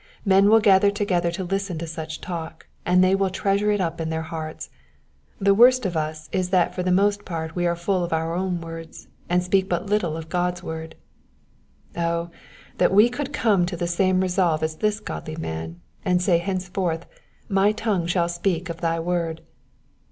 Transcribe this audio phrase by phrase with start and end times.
[0.25, 4.01] Men will gather together to listen to such talk, and they will treasure it up
[4.01, 4.71] in their hearts.
[5.39, 8.33] The worst of us is that for the most part we are full of our
[8.33, 10.95] own words, and speak but little of God's word.
[11.95, 12.31] Oh,
[12.79, 16.67] that we could come to the same resolve as this godly man, and say hence
[16.67, 17.05] forth,
[17.47, 19.41] My tongue shall speak of thy word.